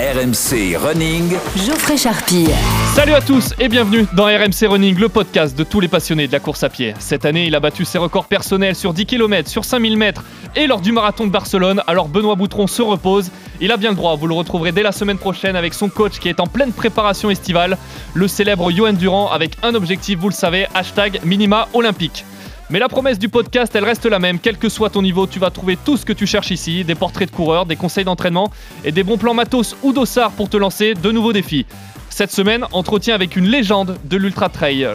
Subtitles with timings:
[0.00, 1.36] RMC Running.
[1.56, 2.48] Geoffrey Charpie.
[2.96, 6.32] Salut à tous et bienvenue dans RMC Running, le podcast de tous les passionnés de
[6.32, 6.94] la course à pied.
[6.98, 10.24] Cette année, il a battu ses records personnels sur 10 km, sur 5000 mètres
[10.56, 11.80] et lors du marathon de Barcelone.
[11.86, 13.30] Alors Benoît Boutron se repose.
[13.60, 16.18] Il a bien le droit, vous le retrouverez dès la semaine prochaine avec son coach
[16.18, 17.78] qui est en pleine préparation estivale,
[18.14, 22.24] le célèbre Johan Durand avec un objectif, vous le savez, hashtag minima olympique.
[22.70, 24.38] Mais la promesse du podcast, elle reste la même.
[24.38, 26.94] Quel que soit ton niveau, tu vas trouver tout ce que tu cherches ici des
[26.94, 28.50] portraits de coureurs, des conseils d'entraînement
[28.84, 31.66] et des bons plans matos ou dossards pour te lancer de nouveaux défis.
[32.08, 34.88] Cette semaine, entretien avec une légende de l'ultra trail.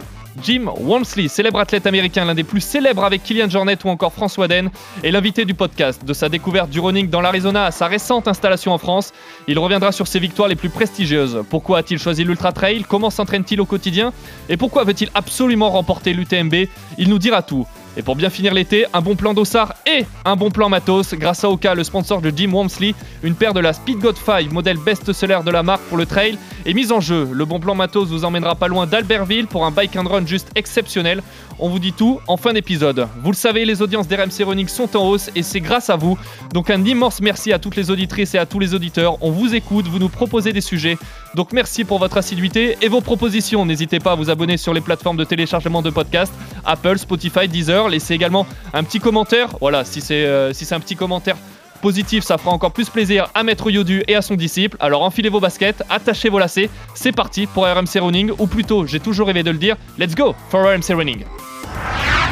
[0.44, 4.48] Jim Walmsley, célèbre athlète américain, l'un des plus célèbres avec Kylian Jornet ou encore François
[4.48, 4.70] Den,
[5.04, 6.04] est l'invité du podcast.
[6.06, 9.12] De sa découverte du running dans l'Arizona à sa récente installation en France,
[9.48, 11.44] il reviendra sur ses victoires les plus prestigieuses.
[11.50, 12.86] Pourquoi a-t-il choisi l'ultra trail?
[12.88, 14.14] Comment s'entraîne-t-il au quotidien?
[14.48, 16.56] Et pourquoi veut-il absolument remporter l'UTMB
[16.98, 17.66] Il nous dira tout.
[17.98, 21.44] Et pour bien finir l'été, un bon plan d'ossard et un bon plan matos grâce
[21.44, 22.94] à Oka, le sponsor de Jim Walmsley.
[23.24, 26.38] Une paire de la Speed God 5, modèle best-seller de la marque pour le trail,
[26.66, 27.28] est mise en jeu.
[27.32, 30.50] Le bon plan matos vous emmènera pas loin d'Albertville pour un bike and run juste
[30.56, 31.22] exceptionnel.
[31.58, 33.08] On vous dit tout en fin d'épisode.
[33.22, 36.18] Vous le savez, les audiences d'RMC Running sont en hausse et c'est grâce à vous.
[36.54, 39.18] Donc un immense merci à toutes les auditrices et à tous les auditeurs.
[39.22, 40.98] On vous écoute, vous nous proposez des sujets.
[41.36, 43.66] Donc merci pour votre assiduité et vos propositions.
[43.66, 46.34] N'hésitez pas à vous abonner sur les plateformes de téléchargement de podcasts,
[46.66, 47.79] Apple, Spotify, Deezer.
[47.88, 49.50] Laissez également un petit commentaire.
[49.62, 51.38] Voilà, si c'est euh, si c'est un petit commentaire
[51.82, 54.78] positif, ça fera encore plus plaisir à Maître Yodu et à son disciple.
[54.80, 59.00] Alors enfilez vos baskets, attachez vos lacets, c'est parti pour RMC Running, ou plutôt, j'ai
[59.00, 61.24] toujours rêvé de le dire, let's go for RMC Running.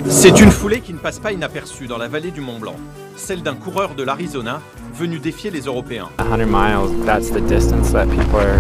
[0.06, 2.76] C'est une foulée qui ne passe pas inaperçue dans la vallée du Mont Blanc,
[3.16, 4.62] celle d'un coureur de l'Arizona
[4.94, 6.10] venu défier les Européens.
[6.20, 8.60] 100 miles, that's the distance that people are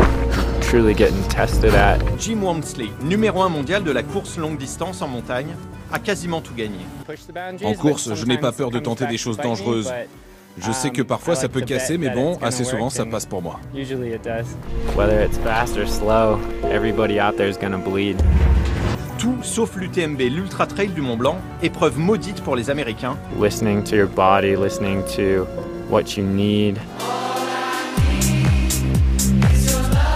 [0.61, 1.99] truly getting tested at.
[2.19, 5.55] Jim Walmsley, numéro 1 mondial de la course longue distance en montagne,
[5.91, 6.80] a quasiment tout gagné.
[7.63, 9.91] En course, je n'ai pas peur de tenter des choses dangereuses.
[10.59, 13.59] Je sais que parfois ça peut casser, mais bon, assez souvent ça passe pour moi.
[14.95, 16.39] Whether it's fast or slow,
[16.71, 18.17] everybody out there is gonna bleed.
[19.19, 23.17] Tout sauf l'UTMB, l'Ultra Trail du Mont Blanc, épreuve maudite pour les Américains.
[23.39, 25.48] Listening to your body, listening to
[25.89, 26.77] what you need.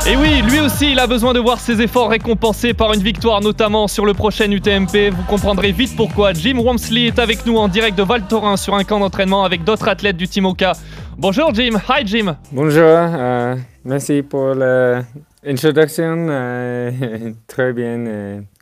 [0.07, 3.39] Et oui, lui aussi, il a besoin de voir ses efforts récompensés par une victoire,
[3.39, 5.11] notamment sur le prochain UTMP.
[5.11, 6.33] Vous comprendrez vite pourquoi.
[6.33, 9.63] Jim Walmsley est avec nous en direct de Val Thorens sur un camp d'entraînement avec
[9.63, 10.73] d'autres athlètes du Team Oka.
[11.19, 12.35] Bonjour Jim, hi Jim.
[12.51, 16.27] Bonjour, euh, merci pour l'introduction.
[16.29, 16.91] Euh,
[17.47, 18.03] très bien,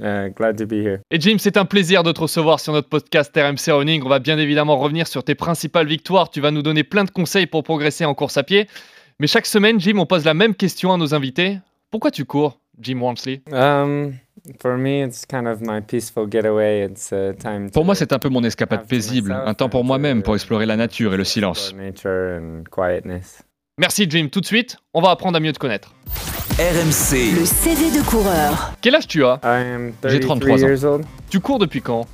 [0.01, 0.97] euh, glad to be here.
[1.09, 4.03] Et Jim, c'est un plaisir de te recevoir sur notre podcast RMC Running.
[4.03, 6.31] On va bien évidemment revenir sur tes principales victoires.
[6.31, 8.67] Tu vas nous donner plein de conseils pour progresser en course à pied.
[9.19, 11.59] Mais chaque semaine, Jim, on pose la même question à nos invités.
[11.91, 14.13] Pourquoi tu cours, Jim Walmsley Um,
[14.61, 16.85] for me, it's kind of my peaceful getaway.
[16.89, 19.83] It's a time Pour to moi, c'est un peu mon escapade paisible, un temps pour
[19.83, 21.73] moi-même pour explorer la nature et le silence.
[21.77, 23.43] explore Nature and quietness.
[23.77, 24.29] Merci Jim.
[24.31, 25.93] Tout de suite, on va apprendre à mieux te connaître.
[26.57, 27.35] RMC.
[27.39, 28.71] Le CV de coureur.
[28.81, 29.39] Quel âge tu as?
[30.05, 30.67] J'ai 33 33 ans.
[30.67, 31.05] years old.
[31.29, 32.05] Tu cours depuis quand?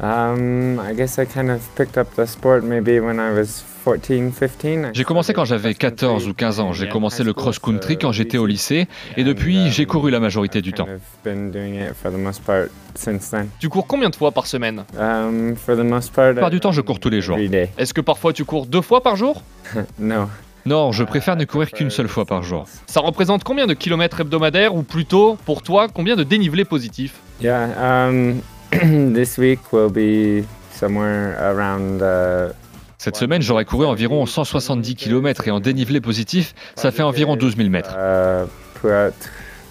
[3.85, 4.88] Um, I guess I kind of picked up the sport maybe when I was 14,
[4.88, 4.91] 15.
[4.94, 6.73] J'ai commencé quand j'avais 14 ou 15 ans.
[6.73, 8.88] J'ai commencé le cross-country quand j'étais au lycée
[9.18, 10.88] et depuis, j'ai couru la majorité du temps.
[10.88, 13.50] I've been doing it for the most part since then.
[13.59, 14.84] Tu cours combien de fois par semaine?
[15.00, 17.38] Um, for the most part, La plupart du temps, je cours tous les jours.
[17.78, 19.44] Est-ce que parfois tu cours deux fois par jour?
[20.00, 20.28] No.
[20.68, 22.66] Non, je préfère ne courir qu'une seule fois par jour.
[22.88, 28.07] Ça représente combien de kilomètres hebdomadaires ou plutôt, pour toi, combien de dénivelé positif Yeah,
[28.09, 28.41] um,
[29.13, 32.01] this week will be somewhere around.
[32.01, 32.51] Uh,
[32.97, 37.57] Cette semaine, j'aurais couru environ 170 km et en dénivelé positif, ça fait environ 12
[37.57, 37.91] 000 mètres.
[37.95, 38.47] uh,
[38.79, 39.13] put out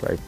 [0.09, 0.21] like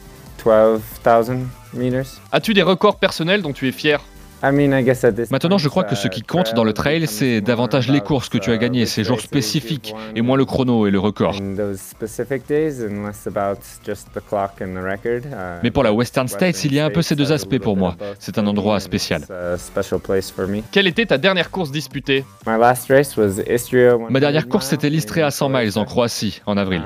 [0.43, 2.05] 12,000 meters.
[2.31, 3.99] As-tu des records personnels dont tu es fier?
[4.43, 6.63] I mean, I guess at this Maintenant, je crois que ce uh, qui compte dans
[6.63, 10.37] le trail, c'est davantage les courses que tu as gagnées, ces jours spécifiques, et moins
[10.37, 11.35] le chrono et le record.
[11.35, 15.25] In those specific days, and less about just the clock and the record.
[15.25, 17.77] uh, Mais pour la Western States, il y a un peu ces deux aspects pour
[17.77, 17.95] moi.
[18.19, 19.21] C'est un endroit spécial.
[19.21, 20.61] It's a special place for me.
[20.71, 22.23] Quelle était ta dernière course disputée?
[22.45, 23.97] My last race was Istria.
[24.09, 25.97] Ma dernière course, 100 c'était l'Istria à 100 miles en Croatie.
[25.97, 26.83] Croatie, en avril.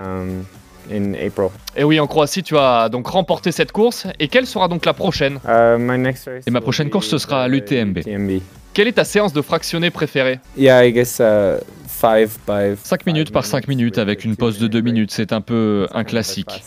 [0.90, 1.50] In April.
[1.76, 4.08] Et oui, en Croatie, tu as donc remporté cette course.
[4.20, 5.40] Et quelle sera donc la prochaine?
[5.48, 7.98] Uh, my next race Et ma prochaine course, ce sera à the l'UTMB.
[8.00, 8.42] UTMB.
[8.74, 10.40] Quelle est ta séance de fractionné préférée?
[10.58, 14.68] Yeah, I guess uh, five by 5 minutes par 5 minutes avec une pause de
[14.68, 16.64] 2 minutes, c'est un peu un classique.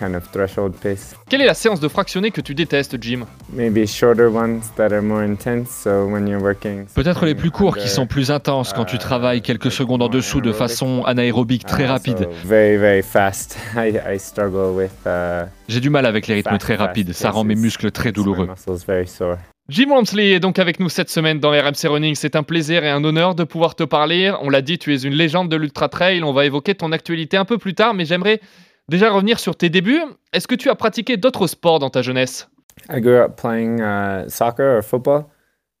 [0.00, 1.14] Kind of threshold pace.
[1.28, 3.26] Quelle est la séance de fractionné que tu détestes, Jim?
[3.52, 5.68] Maybe shorter ones that are more intense.
[5.68, 6.86] So when you're working.
[6.94, 10.40] Peut-être les plus courts qui sont plus intenses quand tu travailles quelques secondes en dessous
[10.40, 12.28] de façon anaérobique très uh, rapide.
[12.46, 13.58] very very fast.
[13.76, 14.90] I, I struggle with.
[15.04, 18.48] Uh, J'ai du mal avec les rythmes très rapides, ça rend mes muscles très douloureux.
[19.68, 22.16] Jim Walmsley est donc avec nous cette semaine dans RMC Running.
[22.16, 24.32] C'est un plaisir et un honneur de pouvoir te parler.
[24.42, 26.24] On l'a dit, tu es une légende de l'ultra trail.
[26.24, 28.40] On va évoquer ton actualité un peu plus tard, mais j'aimerais
[28.90, 30.02] déjà revenir sur tes débuts.
[30.32, 32.48] Est-ce que tu as pratiqué d'autres sports dans ta jeunesse?
[32.90, 35.30] I grew up playing uh, soccer or football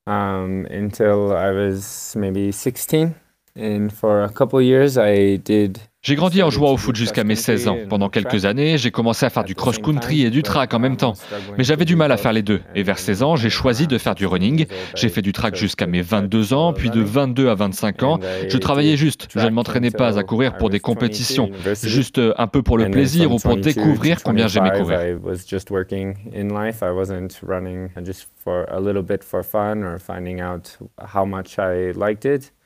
[0.06, 3.14] um, until I was maybe 16.
[3.56, 7.34] And for a couple years, I did J'ai grandi en jouant au foot jusqu'à mes
[7.34, 7.76] 16 ans.
[7.90, 11.12] Pendant quelques années, j'ai commencé à faire du cross-country et du track en même temps.
[11.58, 12.62] Mais j'avais du mal à faire les deux.
[12.74, 14.64] Et vers 16 ans, j'ai choisi de faire du running.
[14.94, 18.18] J'ai fait du track jusqu'à mes 22 ans, puis de 22 à 25 ans,
[18.48, 19.28] je travaillais juste.
[19.36, 21.50] Je ne m'entraînais pas à courir pour des compétitions,
[21.82, 24.98] juste un peu pour le plaisir ou pour découvrir combien j'aimais courir.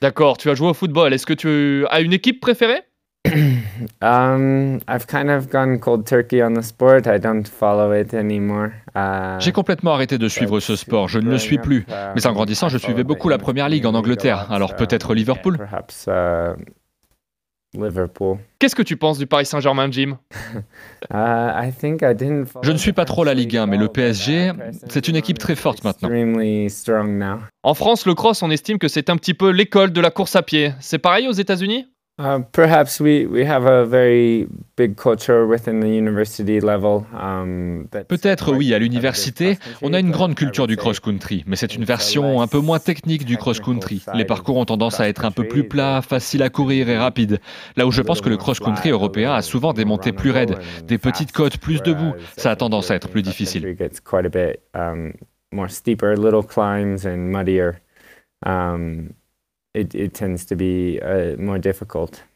[0.00, 1.12] D'accord, tu as joué au football.
[1.12, 2.82] Est-ce que tu as une équipe préférée?
[4.02, 7.06] um, I've kind of gone cold turkey on the sport.
[7.06, 8.72] I don't follow it anymore.
[8.94, 11.08] Uh, J'ai complètement arrêté de suivre ce sport.
[11.08, 11.86] Je ne le suis plus.
[12.14, 14.46] Mais en grandissant, je suivais beaucoup la première ligue en Angleterre.
[14.50, 15.58] Alors peut-être Liverpool.
[16.06, 16.54] Uh,
[17.74, 18.38] Liverpool.
[18.58, 20.18] Qu'est-ce que tu penses du Paris Saint-Germain, Jim?
[21.12, 21.70] Uh,
[22.62, 24.52] Je ne suis pas trop la Ligue 1, mais le PSG,
[24.88, 26.08] c'est une équipe très forte maintenant.
[27.62, 30.34] En France, le cross, on estime que c'est un petit peu l'école de la course
[30.34, 30.72] à pied.
[30.80, 31.86] C'est pareil aux États-Unis?
[32.16, 34.46] Perhaps we, we have a very
[34.76, 37.04] big culture within the university level.
[37.12, 41.84] Um, Peut-être oui, à l'université, on a une grande culture du cross-country, mais c'est une
[41.84, 44.04] version un peu moins technique du cross-country.
[44.14, 47.40] Les parcours ont tendance à être un peu plus plats, faciles à courir et rapides.
[47.76, 50.56] Là où je pense que le cross-country européen a souvent des montées plus raides,
[50.86, 53.76] des petites côtes plus debout, ça a tendance à être plus difficile.
[55.52, 57.74] More steeper, little climbs and muddier.
[58.44, 59.10] Um,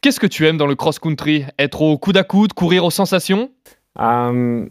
[0.01, 1.45] Qu'est-ce que tu aimes dans le cross-country?
[1.59, 3.51] Être au coude à coude, courir aux sensations?
[3.99, 4.71] Um,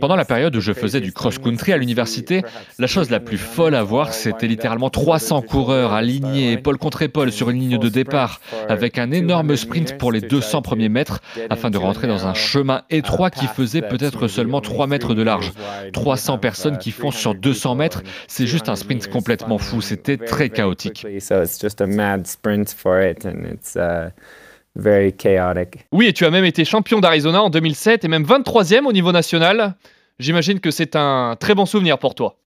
[0.00, 2.42] pendant la période où je faisais du cross-country à l'université,
[2.78, 7.32] la chose la plus folle à voir, c'était littéralement 300 coureurs alignés épaule contre épaule
[7.32, 11.20] sur une ligne de départ, avec un énorme sprint pour les 200 premiers mètres,
[11.50, 15.52] afin de rentrer dans un chemin étroit qui faisait peut-être seulement 3 mètres de large.
[15.92, 20.48] 300 personnes qui foncent sur 200 mètres, c'est juste un sprint complètement fou, c'était très
[20.50, 21.06] chaotique.
[25.92, 29.12] Oui, et tu as même été champion d'Arizona en 2007 et même 23e au niveau
[29.12, 29.74] national.
[30.18, 32.36] J'imagine que c'est un très bon souvenir pour toi.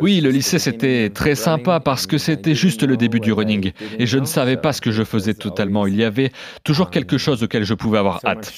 [0.00, 4.06] Oui, le lycée c'était très sympa parce que c'était juste le début du running et
[4.06, 5.86] je ne savais pas ce que je faisais totalement.
[5.86, 6.32] Il y avait
[6.64, 8.50] toujours quelque chose auquel je pouvais avoir hâte.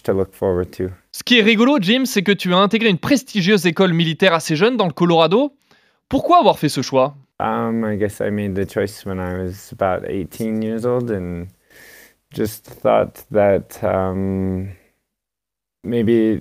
[1.12, 4.56] Ce qui est rigolo, Jim, c'est que tu as intégré une prestigieuse école militaire assez
[4.56, 5.52] jeune dans le Colorado.
[6.08, 7.16] Pourquoi avoir fait ce choix?
[7.40, 11.48] Um, I guess I made the choice when I was about 18 years old and
[12.30, 14.70] just thought that um,
[15.82, 16.40] maybe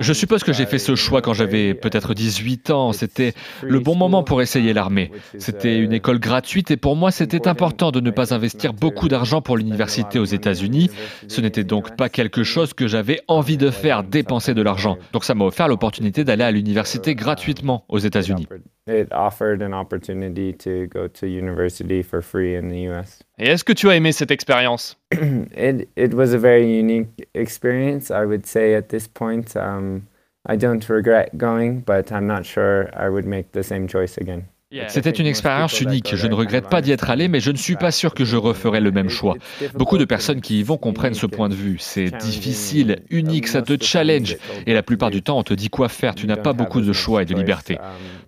[0.00, 2.92] Je suppose que j'ai fait ce choix quand j'avais peut-être 18 ans.
[2.92, 5.10] C'était le bon moment pour essayer l'armée.
[5.38, 9.42] C'était une école gratuite et pour moi c'était important de ne pas investir beaucoup d'argent
[9.42, 10.90] pour l'université aux États-Unis.
[11.28, 14.96] Ce n'était donc pas quelque chose que j'avais envie de faire, dépenser de l'argent.
[15.12, 18.48] Donc ça m'a offert l'opportunité d'aller à l'université gratuitement aux États-Unis.
[18.86, 23.22] It offered an opportunity to go to university for free in the US.
[23.38, 28.10] Et est-ce que tu as aimé cette expérience it, it was a very unique experience,
[28.10, 29.56] I would say at this point.
[29.56, 30.06] Um,
[30.46, 34.48] I don't regret going, but I'm not sure I would make the same choice again.
[34.88, 36.14] C'était une expérience unique.
[36.16, 38.36] Je ne regrette pas d'y être allé, mais je ne suis pas sûr que je
[38.36, 39.34] referais le même choix.
[39.74, 41.76] Beaucoup de personnes qui y vont comprennent ce point de vue.
[41.78, 44.36] C'est difficile, unique, ça te challenge.
[44.66, 46.14] Et la plupart du temps, on te dit quoi faire.
[46.14, 47.78] Tu n'as pas beaucoup de choix et de liberté.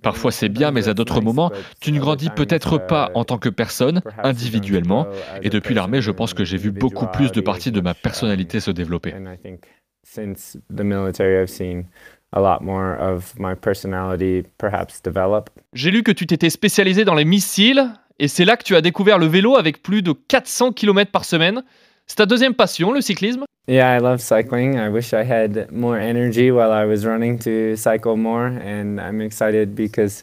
[0.03, 1.51] Parfois c'est bien, mais à d'autres moments,
[1.81, 5.07] tu ne grandis peut-être pas en tant que personne, individuellement.
[5.43, 8.61] Et depuis l'armée, je pense que j'ai vu beaucoup plus de parties de ma personnalité
[8.61, 9.15] se développer.
[15.73, 18.81] J'ai lu que tu t'étais spécialisé dans les missiles et c'est là que tu as
[18.81, 21.63] découvert le vélo avec plus de 400 km par semaine.
[22.07, 23.45] C'est ta deuxième passion, le cyclisme?
[23.69, 24.77] Yeah, I love cycling.
[24.77, 29.21] I wish I had more energy while I was running to cycle more and I'm
[29.21, 30.23] excited because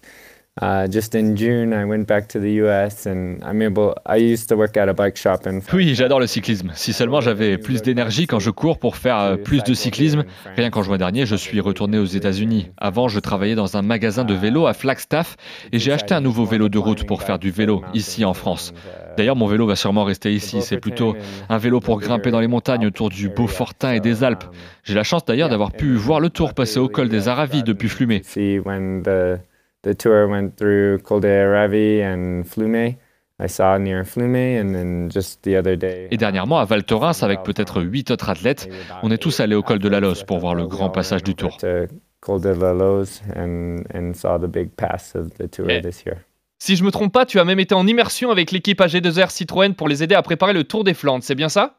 [0.62, 3.96] Uh, just in June, I went back to the US and I'm able.
[4.06, 5.62] I used to work at a bike shop in.
[5.74, 6.72] Oui, j'adore le cyclisme.
[6.76, 10.26] Si seulement j'avais plus d'énergie quand je cours pour faire euh, plus de cyclisme.
[10.56, 12.70] Rien qu'en juin dernier, je suis retourné aux États-Unis.
[12.78, 15.38] Avant, je travaillais dans un magasin de vélo à Flagstaff
[15.72, 18.76] et j'ai acheté un nouveau vélo de route pour faire du vélo ici en France.
[19.18, 20.62] D'ailleurs, mon vélo va sûrement rester ici.
[20.62, 21.16] C'est plutôt
[21.50, 24.46] un vélo pour grimper dans les montagnes autour du Beaufortin et des Alpes.
[24.84, 27.90] J'ai la chance d'ailleurs d'avoir pu voir le tour passer au col des Aravis depuis
[27.90, 28.22] Flumet
[29.84, 32.96] the tour went through Col de Ravi and Flume.
[33.40, 36.08] I saw near Flume, and then just the other day.
[36.12, 38.70] Et dernièrement, à Val Thorens, avec peut-être huit autres athlètes,
[39.02, 41.36] on est tous allés au col de la Loze pour voir le grand passage du
[41.36, 41.58] Tour.
[41.58, 41.88] To
[42.22, 46.18] Col de la Loze and, and saw the big pass of the tour this year.
[46.60, 49.74] Si je me trompe pas, tu as même été en immersion avec l'équipe AG2R Citroën
[49.74, 51.76] pour les aider à préparer le Tour des Flandres, c'est bien ça?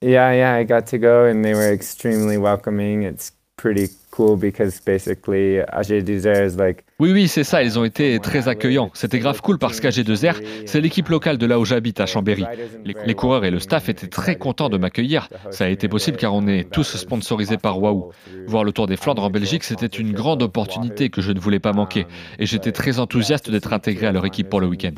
[0.00, 3.02] Yeah, yeah, I got to go, and they were extremely welcoming.
[3.02, 8.18] It's pretty cool because basically AG2R is like Oui, oui, c'est ça, ils ont été
[8.20, 8.90] très accueillants.
[8.94, 10.36] C'était grave cool parce qu'AG2R,
[10.66, 12.44] c'est l'équipe locale de là où j'habite, à Chambéry.
[12.84, 15.28] Les, les coureurs et le staff étaient très contents de m'accueillir.
[15.50, 18.12] Ça a été possible car on est tous sponsorisés par Wahoo.
[18.46, 21.60] Voir le Tour des Flandres en Belgique, c'était une grande opportunité que je ne voulais
[21.60, 22.06] pas manquer.
[22.38, 24.90] Et j'étais très enthousiaste d'être intégré à leur équipe pour le week-end.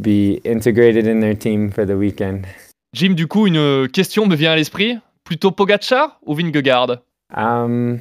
[0.00, 2.46] Be integrated in their team for the weekend.
[2.94, 4.98] Jim, du coup, une question me vient à l'esprit.
[5.24, 7.02] Plutôt Pogacar ou Vingegaard?
[7.34, 8.00] Um,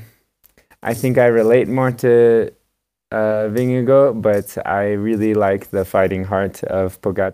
[0.84, 2.52] I think I relate more to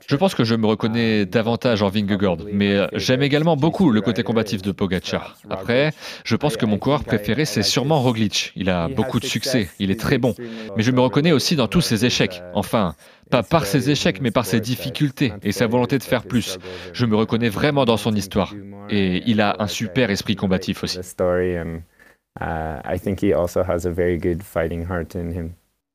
[0.07, 4.01] Je pense que je me reconnais davantage en Vingegaard, mais euh, j'aime également beaucoup le
[4.01, 5.38] côté combatif de Pogacar.
[5.50, 5.91] Après,
[6.24, 8.53] je pense que mon coureur préféré, c'est sûrement Roglic.
[8.55, 10.34] Il a beaucoup de succès, il est très bon.
[10.75, 12.41] Mais je me reconnais aussi dans tous ses échecs.
[12.53, 12.96] Enfin,
[13.29, 16.57] pas par ses échecs, mais par ses difficultés et sa volonté de faire plus.
[16.93, 18.53] Je me reconnais vraiment dans son histoire.
[18.89, 21.00] Et il a un super esprit combatif aussi.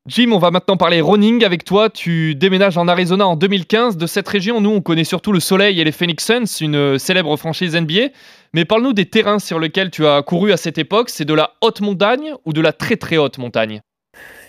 [0.09, 1.89] Jim, on va maintenant parler running avec toi.
[1.89, 3.97] Tu déménages en Arizona en 2015.
[3.97, 6.99] De cette région, nous, on connaît surtout le Soleil et les Phoenix Suns, une euh,
[6.99, 8.09] célèbre franchise NBA.
[8.53, 11.09] Mais parle-nous des terrains sur lesquels tu as couru à cette époque.
[11.09, 13.81] C'est de la haute montagne ou de la très très haute montagne?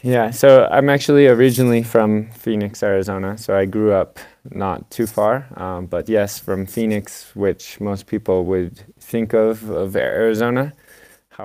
[0.03, 3.37] Yeah, so I'm actually originally from Phoenix, Arizona.
[3.37, 4.19] So I grew up
[4.51, 9.95] not too far, um, but yes, from Phoenix, which most people would think of of
[9.95, 10.73] Arizona.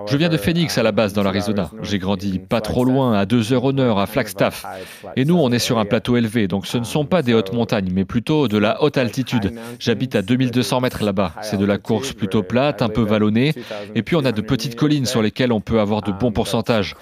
[0.07, 1.71] Je viens de Phoenix à la base dans l'Arizona.
[1.83, 4.64] J'ai grandi pas trop loin, à deux heures au nord, à Flagstaff.
[5.16, 7.52] Et nous, on est sur un plateau élevé, donc ce ne sont pas des hautes
[7.52, 9.52] montagnes, mais plutôt de la haute altitude.
[9.78, 11.35] J'habite à 2200 mètres là-bas.
[11.42, 13.54] C'est de la course plutôt plate, un peu vallonnée.
[13.95, 16.95] Et puis on a de petites collines sur lesquelles on peut avoir de bons pourcentages.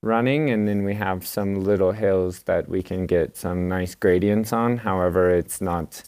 [0.00, 4.52] Running, and then we have some little hills that we can get some nice gradients
[4.52, 4.76] on.
[4.76, 6.04] However, it's not.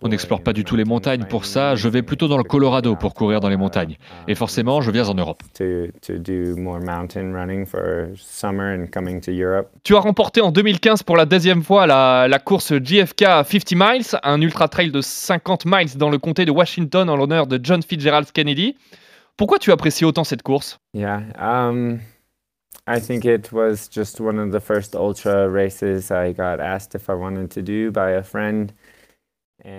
[0.00, 1.74] On n'explore pas du tout les montagnes pour ça.
[1.74, 3.96] Je vais plutôt dans le Colorado pour courir dans les montagnes.
[4.28, 5.42] Et forcément, je viens en Europe.
[9.82, 14.06] Tu as remporté en 2015 pour la deuxième fois la, la course JFK 50 miles,
[14.22, 17.82] un ultra trail de 50 miles dans le comté de Washington en l'honneur de John
[17.82, 18.76] Fitzgerald Kennedy.
[19.36, 20.78] Pourquoi tu apprécies autant cette course?
[20.94, 21.98] Yeah, um,
[22.86, 27.10] I think it was just one of the first ultra races I got asked if
[27.10, 28.72] I wanted to do by a friend.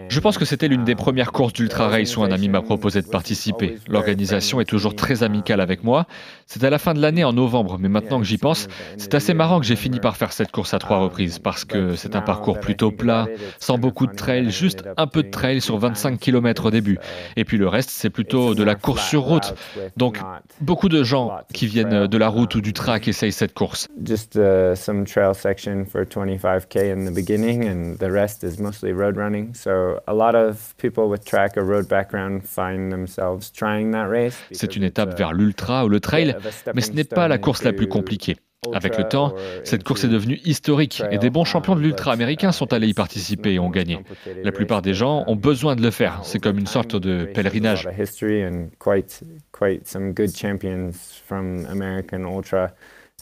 [0.09, 3.01] Je pense que c'était l'une des premières courses d'Ultra Race où un ami m'a proposé
[3.01, 3.77] de participer.
[3.87, 6.07] L'organisation est toujours très amicale avec moi.
[6.45, 8.67] C'est à la fin de l'année en novembre, mais maintenant que j'y pense,
[8.97, 11.95] c'est assez marrant que j'ai fini par faire cette course à trois reprises parce que
[11.95, 13.27] c'est un parcours plutôt plat,
[13.59, 16.99] sans beaucoup de trail, juste un peu de trail sur 25 km au début.
[17.35, 19.55] Et puis le reste, c'est plutôt de la course sur route.
[19.95, 20.19] Donc
[20.61, 23.87] beaucoup de gens qui viennent de la route ou du track essayent cette course.
[24.03, 28.91] Just uh, some trail section for 25k in the beginning, and the rest is mostly
[28.91, 29.53] road running.
[29.53, 29.76] So
[30.07, 34.37] a lot of people with track or road background find themselves trying that race.
[34.51, 36.35] C'est une étape vers l'ultra ou le trail,
[36.73, 38.37] mais ce n'est pas la course la plus compliquée.
[38.73, 42.51] Avec le temps, cette course est devenue historique et des bons champions de l'ultra américain
[42.51, 43.99] sont allés y participer et ont gagné.
[44.43, 46.21] La plupart des gens ont besoin de le faire.
[46.23, 47.87] C'est comme une sorte de pèlerinage.
[47.97, 52.73] History and quite quite some good champions from American ultra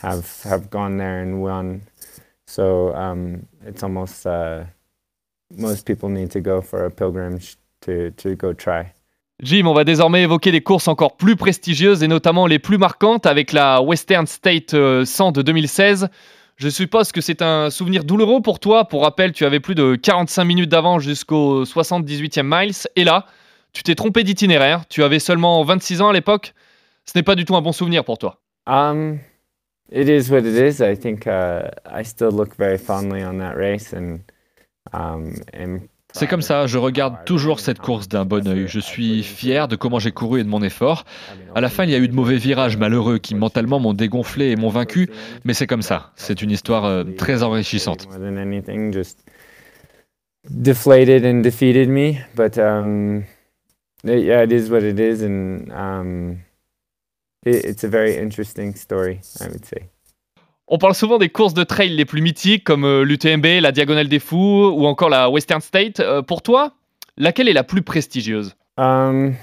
[0.02, 1.82] have have gone there and won.
[2.48, 4.64] So um, it's almost uh,
[5.58, 8.92] most people need to go for a pilgrimage to to go try.
[9.44, 13.26] Jim, on va désormais évoquer des courses encore plus prestigieuses et notamment les plus marquantes
[13.26, 16.08] avec la Western State euh, 100 de 2016.
[16.56, 18.86] Je suppose que c'est un souvenir douloureux pour toi.
[18.86, 22.74] Pour rappel, tu avais plus de 45 minutes d'avance jusqu'au 78e miles.
[22.96, 23.26] Et là,
[23.74, 24.86] tu t'es trompé d'itinéraire.
[24.88, 26.54] Tu avais seulement 26 ans à l'époque.
[27.04, 28.40] Ce n'est pas du tout un bon souvenir pour toi.
[28.68, 29.20] Um,
[29.92, 30.82] it is what it is.
[30.82, 34.20] I think uh, I still look very fondly on that race and
[36.14, 38.68] C'est comme ça, je regarde toujours cette course d'un bon œil.
[38.68, 41.04] Je suis fier de comment j'ai couru et de mon effort.
[41.56, 44.52] À la fin, il y a eu de mauvais virages malheureux qui mentalement m'ont dégonflé
[44.52, 45.10] et m'ont vaincu,
[45.44, 46.14] mais c'est comme ça.
[46.16, 48.08] C'est une histoire euh, très enrichissante.
[50.50, 52.22] deflated and defeated me.
[52.36, 53.26] But um,
[54.04, 56.44] yeah, it is what it is, and um,
[57.44, 59.90] it, it's a very interesting story, I would say.
[60.68, 64.08] On parle souvent des courses de trail les plus mythiques comme euh, l'UTMB, la Diagonale
[64.08, 66.00] des Fous ou encore la Western State.
[66.00, 66.74] Euh, pour toi,
[67.18, 68.56] laquelle est la plus prestigieuse?
[68.78, 69.36] Um,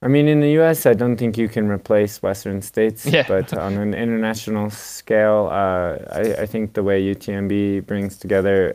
[0.00, 3.24] I mean, in the U.S., I don't think you can replace Western states, Yeah.
[3.26, 8.72] but on an international scale, uh, I, I think the way UTMB brings together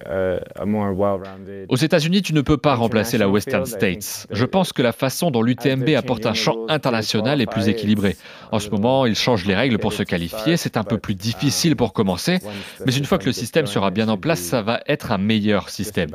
[0.57, 1.67] a more well-rounded.
[1.69, 4.27] Aux États-Unis, tu ne peux pas remplacer la Western States.
[4.31, 8.17] Je pense que la façon dont l'UTMB apporte un champ international est plus équilibrée.
[8.51, 11.77] En ce moment, ils changent les règles pour se qualifier, c'est un peu plus difficile
[11.77, 12.39] pour commencer,
[12.85, 15.69] mais une fois que le système sera bien en place, ça va être un meilleur
[15.69, 16.09] système.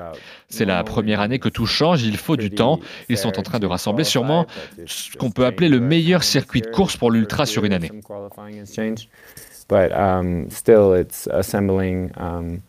[0.50, 2.79] C'est la première année que tout change, il faut du temps.
[3.09, 4.47] Ils sont en train de rassembler sûrement
[4.99, 7.90] ce qu'on peut appeler le meilleur circuit de course pour l'ultra sur une année.
[9.69, 12.62] But um, still, it's assembling um,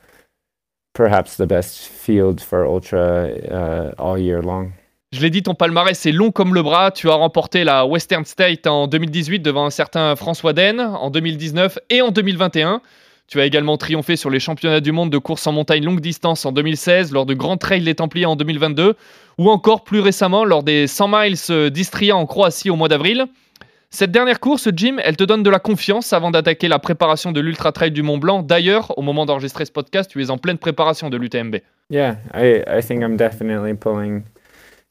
[0.93, 4.71] perhaps the best field for ultra uh, all year long.
[5.11, 6.91] Je l'ai dit, ton palmarès c'est long comme le bras.
[6.91, 11.79] Tu as remporté la Western State en 2018 devant un certain François Den, en 2019
[11.89, 12.81] et en 2021.
[13.29, 16.47] Tu as également triomphé sur les championnats du monde de course en montagne longue distance
[16.47, 18.95] en 2016, lors de Grand Trail des Templiers en 2022,
[19.37, 23.27] ou encore plus récemment lors des 100 miles d'Istria en Croatie au mois d'avril.
[23.91, 27.39] Cette dernière course, Jim, elle te donne de la confiance avant d'attaquer la préparation de
[27.39, 28.41] l'Ultra Trail du Mont Blanc.
[28.41, 31.57] D'ailleurs, au moment d'enregistrer ce podcast, tu es en pleine préparation de l'UTMB.
[31.91, 34.23] Yeah, I, I think I'm definitely pulling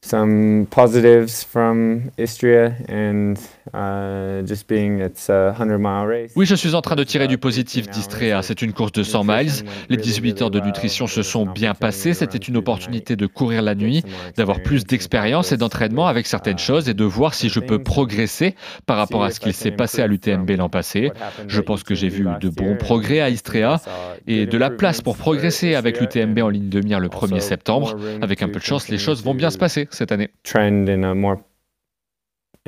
[0.01, 3.35] some positives from Istria and
[3.75, 6.33] uh, just being it's a 100 mile race.
[6.37, 8.43] Oui, je suis en train de tirer du positif d'Istrea.
[8.43, 9.51] C'est une course de 100 miles.
[9.89, 12.15] Les 18 heures de nutrition se sont bien passées.
[12.15, 14.03] C'était une opportunité de courir la nuit,
[14.37, 18.55] d'avoir plus d'expérience et d'entraînement avec certaines choses et de voir si je peux progresser
[18.87, 21.11] par rapport à ce qu'il s'est passé à l'UTMB l'an passé.
[21.47, 23.81] Je pense que j'ai vu de bons progrès à Istria
[24.27, 27.97] et de la place pour progresser avec l'UTMB en ligne de mire le 1er septembre.
[28.23, 30.31] Avec un peu de chance, les choses vont bien se passer cette année.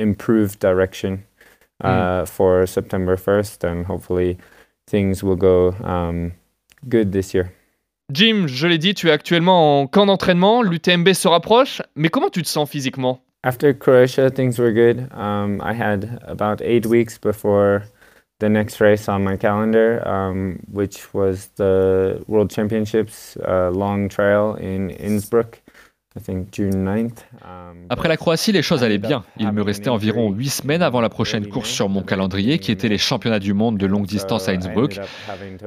[0.00, 1.24] Improved direction
[1.82, 4.38] uh, for September 1st, and hopefully
[4.86, 6.32] things will go um,
[6.88, 7.52] good this year.
[8.12, 12.28] Jim, je l'ai dit, tu es actuellement en camp d'entraînement, l'UTMB se rapproche, mais comment
[12.28, 15.08] tu te sens physiquement After Croatia, things were good.
[15.12, 17.84] Um, I had about eight weeks before
[18.40, 24.56] the next race on my calendar, um, which was the World Championships uh, long trail
[24.56, 25.60] in Innsbruck.
[27.88, 29.24] Après la Croatie, les choses allaient bien.
[29.38, 32.88] Il me restait environ 8 semaines avant la prochaine course sur mon calendrier, qui était
[32.88, 35.00] les championnats du monde de longue distance à Innsbruck.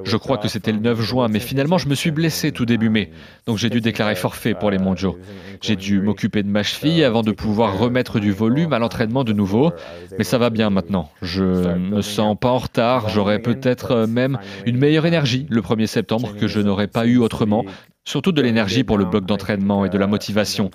[0.04, 2.90] Je crois que c'était le 9 juin, mais finalement je me suis blessé tout début
[2.90, 3.12] mai,
[3.46, 5.18] donc j'ai dû déclarer forfait pour les mondiaux.
[5.62, 9.34] J'ai dû m'occuper de ma cheville avant de pouvoir remettre du volume à l'entraînement de
[9.34, 9.72] nouveau,
[10.18, 11.10] mais ça va bien maintenant.
[11.22, 15.88] Je me sens pas en retard, j'aurai peut-être euh, même une meilleure énergie le 1er
[15.88, 17.66] septembre que je n'aurais pas eu autrement,
[18.06, 20.72] surtout de l'énergie pour le bloc d'entraînement et de la motivation.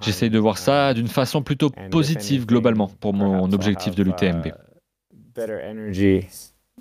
[0.00, 4.48] J'essaye de voir ça d'une façon plutôt positive globalement pour mon objectif de l'UTMB.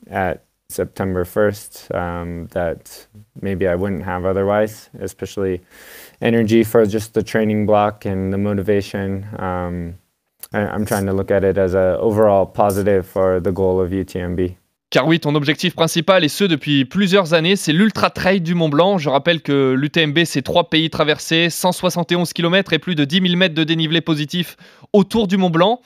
[0.09, 3.07] at September 1st um, that
[3.41, 5.61] maybe I wouldn't have otherwise, especially
[6.21, 9.27] energy for just the training block and the motivation.
[9.37, 9.97] Um,
[10.53, 13.91] I, I'm trying to look at it as a overall positive for the goal of
[13.91, 14.55] UTMB.
[14.91, 18.67] Car oui, ton objectif principal, et ce depuis plusieurs années, c'est l'Ultra Trail du Mont
[18.67, 18.97] Blanc.
[18.97, 23.37] Je rappelle que l'UTMB, c'est trois pays traversés, 171 km et plus de 10 000
[23.37, 24.57] mètres de dénivelé positif
[24.91, 25.79] autour du Mont Blanc.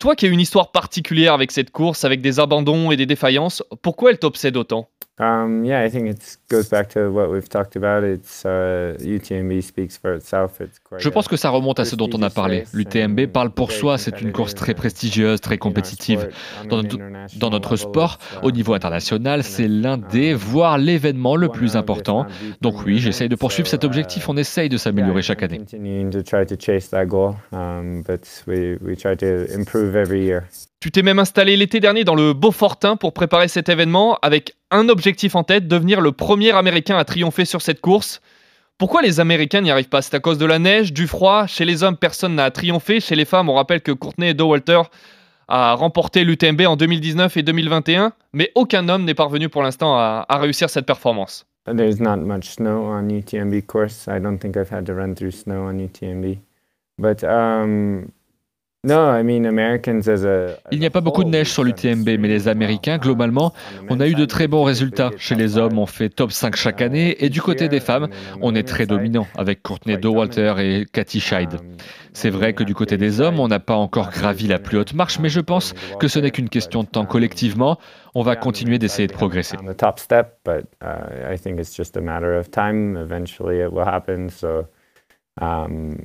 [0.00, 3.62] Toi qui as une histoire particulière avec cette course, avec des abandons et des défaillances,
[3.80, 4.88] pourquoi elle t'obsède autant?
[5.20, 8.04] Um, yeah, I think it goes back to what we've talked about.
[8.04, 10.60] It's uh, UTMB speaks for itself.
[10.60, 12.64] It's quite Je pense que ça remonte à ce dont on a parlé.
[12.72, 16.28] L'UTMB parle pour soi, c'est une course très prestigieuse, très compétitive.
[16.68, 16.98] Dans notre,
[17.36, 22.26] dans notre sport, au niveau international, c'est l'un des, voire l'événement le plus important.
[22.60, 25.60] Donc oui, j'essaye de poursuivre cet objectif, on essaye de s'améliorer chaque année.
[30.80, 34.88] Tu t'es même installé l'été dernier dans le Beaufortin pour préparer cet événement avec un
[34.88, 38.20] objectif en tête, devenir le premier Américain à triompher sur cette course.
[38.78, 40.02] Pourquoi les Américains n'y arrivent pas?
[40.02, 41.48] C'est à cause de la neige, du froid?
[41.48, 43.00] Chez les hommes, personne n'a triomphé.
[43.00, 44.82] Chez les femmes, on rappelle que Courtney Dauwalter
[45.48, 50.26] a remporté l'UTMB en 2019 et 2021, mais aucun homme n'est parvenu pour l'instant à,
[50.28, 51.44] à réussir cette performance.
[51.64, 54.06] There's not much snow on UTMB course.
[54.06, 56.38] I don't think I've had to run through snow on UTMB.
[56.98, 58.10] But um,
[60.70, 63.52] Il n'y a pas beaucoup de neige sur l'UTMB, mais les Américains, globalement,
[63.90, 65.10] on a eu de très bons résultats.
[65.16, 68.06] Chez les hommes, on fait top 5 chaque année, et du côté des femmes,
[68.40, 71.56] on est très dominant, avec Courtney Dauwalter et Cathy Scheid.
[72.12, 74.94] C'est vrai que du côté des hommes, on n'a pas encore gravi la plus haute
[74.94, 77.78] marche, mais je pense que ce n'est qu'une question de temps collectivement.
[78.14, 79.56] On va continuer d'essayer de progresser.
[85.38, 85.96] Just um,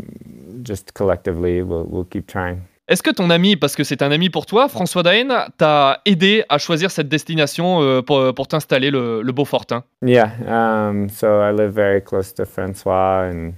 [0.64, 2.62] just collectively, we'll we'll keep trying.
[2.90, 6.44] Est-ce que ton ami, parce que c'est un ami pour toi, François Daen, t'a aidé
[6.50, 9.86] à choisir cette destination euh, pour, pour t'installer le, le Beaufortin?
[10.06, 10.32] Yeah.
[10.46, 13.54] Um, so I live very close to Francois, and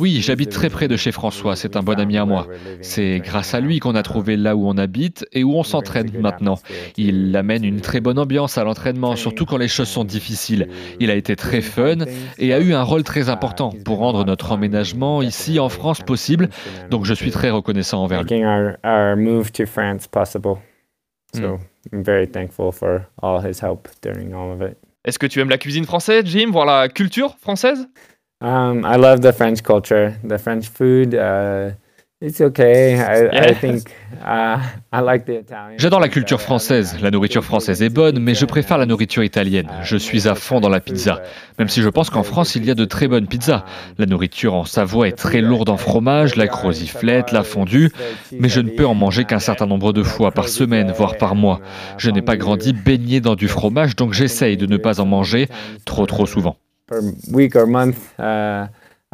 [0.00, 2.46] Oui, j'habite très près de chez François, c'est un bon ami à moi.
[2.80, 6.10] C'est grâce à lui qu'on a trouvé là où on habite et où on s'entraîne
[6.18, 6.58] maintenant.
[6.96, 10.68] Il amène une très bonne ambiance à l'entraînement, surtout quand les choses sont difficiles.
[11.00, 11.96] Il a été très fun
[12.38, 16.48] et a eu un rôle très important pour rendre notre emménagement ici en France possible,
[16.90, 18.28] donc je suis très reconnaissant envers lui.
[25.06, 27.88] Est-ce que tu aimes la cuisine française, Jim, voir la culture française?
[28.40, 31.14] Um, I love the French culture, the French food.
[31.14, 31.70] Uh,
[35.76, 36.96] J'adore la culture française.
[37.02, 39.68] La nourriture française est bonne, mais je préfère la nourriture italienne.
[39.82, 41.20] Je suis à fond dans la pizza.
[41.58, 43.66] Même si je pense qu'en France, il y a de très bonnes pizzas.
[43.98, 47.90] La nourriture en Savoie est très lourde en fromage, la croziflette, la fondue,
[48.32, 51.34] mais je ne peux en manger qu'un certain nombre de fois par semaine, voire par
[51.34, 51.60] mois.
[51.98, 55.48] Je n'ai pas grandi baigné dans du fromage, donc j'essaye de ne pas en manger
[55.84, 56.56] trop trop souvent.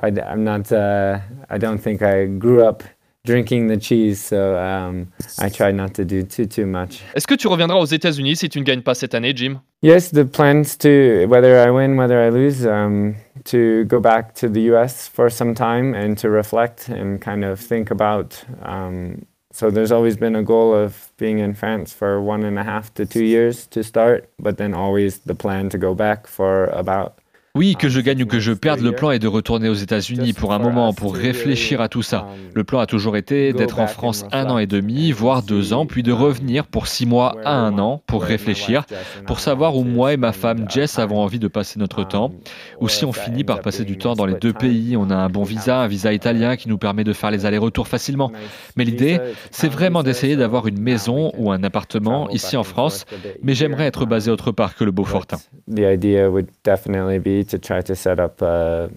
[0.00, 0.70] I, I'm not.
[0.72, 1.18] Uh,
[1.50, 2.82] I don't think I grew up
[3.24, 7.02] drinking the cheese, so um, I try not to do too too much.
[7.14, 9.60] Est-ce que tu reviendras aux États-Unis si tu ne gagnes pas cette année, Jim?
[9.82, 14.48] Yes, the plans to whether I win, whether I lose, um, to go back to
[14.48, 15.08] the U.S.
[15.08, 18.44] for some time and to reflect and kind of think about.
[18.62, 22.64] Um, so there's always been a goal of being in France for one and a
[22.64, 26.66] half to two years to start, but then always the plan to go back for
[26.66, 27.18] about
[27.54, 30.32] Oui, que je gagne ou que je perde, le plan est de retourner aux États-Unis
[30.32, 32.26] pour un moment, pour réfléchir à tout ça.
[32.54, 35.84] Le plan a toujours été d'être en France un an et demi, voire deux ans,
[35.84, 38.86] puis de revenir pour six mois à un an pour réfléchir,
[39.26, 42.32] pour savoir où moi et ma femme Jess avons envie de passer notre temps,
[42.80, 45.28] ou si on finit par passer du temps dans les deux pays, on a un
[45.28, 48.32] bon visa, un visa italien qui nous permet de faire les allers-retours facilement.
[48.76, 53.04] Mais l'idée, c'est vraiment d'essayer d'avoir une maison ou un appartement ici en France,
[53.42, 55.36] mais j'aimerais être basé autre part que le Beaufortin.
[57.44, 58.90] To try to set up a,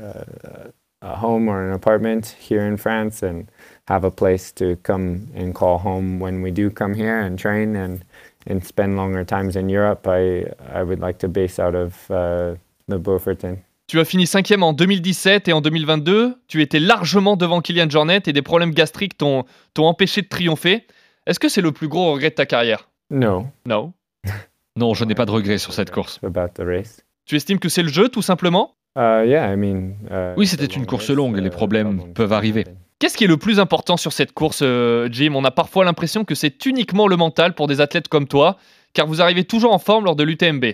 [0.00, 3.50] a, a, home or an apartment here in France and
[3.86, 7.76] have a place to come and call home when we do come here and train
[7.76, 8.04] and,
[8.46, 10.06] and spend longer times in Europe.
[10.06, 12.56] I, I would like to base out of uh,
[12.88, 13.58] the Beaufortin.
[13.88, 18.20] Tu as fini cinquième en 2017 et en 2022, tu étais largement devant Kylian Jornet
[18.26, 19.46] et des problèmes gastriques t'ont
[19.78, 20.86] empêché de triompher.
[21.26, 22.90] Est-ce que c'est le plus gros regret de ta carrière?
[23.10, 23.46] No.
[23.66, 23.94] No.
[24.76, 26.20] non, je n'ai pas de regret sur cette course.
[26.22, 27.02] About the race.
[27.28, 28.74] Tu estimes que c'est le jeu, tout simplement?
[28.96, 32.64] Uh, uh, Oui, c'était une course longue, les problèmes peuvent arriver.
[32.98, 35.34] Qu'est-ce qui est le plus important sur cette course, euh, Jim?
[35.34, 38.56] On a parfois l'impression que c'est uniquement le mental pour des athlètes comme toi,
[38.94, 40.64] car vous arrivez toujours en forme lors de l'UTMB.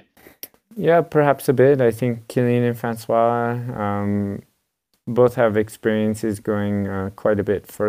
[0.78, 1.80] Yeah, perhaps a bit.
[1.80, 4.38] I think Kylian and François um,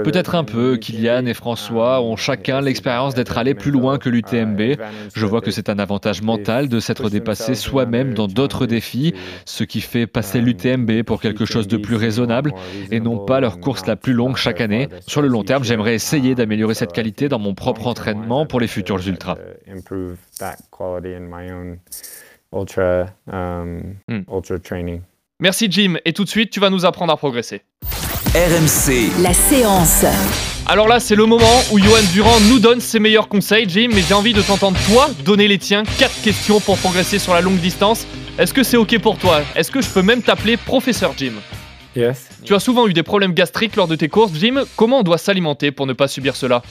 [0.03, 4.77] Peut-être un peu, Kylian et François ont chacun l'expérience d'être allés plus loin que l'UTMB.
[5.15, 9.13] Je vois que c'est un avantage mental de s'être dépassé soi-même dans d'autres défis,
[9.45, 12.53] ce qui fait passer l'UTMB pour quelque chose de plus raisonnable
[12.91, 14.89] et non pas leur course la plus longue chaque année.
[15.07, 18.67] Sur le long terme, j'aimerais essayer d'améliorer cette qualité dans mon propre entraînement pour les
[18.67, 19.37] futurs ultras.
[19.67, 20.55] Ultra,
[25.41, 27.61] Merci Jim, et tout de suite, tu vas nous apprendre à progresser.
[28.33, 29.21] RMC.
[29.21, 30.05] La séance.
[30.65, 34.01] Alors là, c'est le moment où Johan Durand nous donne ses meilleurs conseils, Jim, mais
[34.01, 35.83] j'ai envie de t'entendre toi donner les tiens.
[35.99, 38.07] Quatre questions pour progresser sur la longue distance.
[38.39, 39.41] Est-ce que c'est ok pour toi?
[39.57, 41.33] Est-ce que je peux même t'appeler professeur Jim?
[41.97, 42.29] Yes.
[42.45, 44.63] Tu as souvent eu des problèmes gastriques lors de tes courses, Jim.
[44.77, 46.61] Comment on doit s'alimenter pour ne pas subir cela?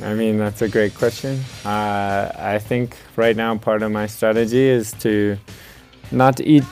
[0.00, 1.38] I mean, that's a great question.
[1.64, 5.36] Uh, I think right now part of my strategy is to
[6.10, 6.64] not eat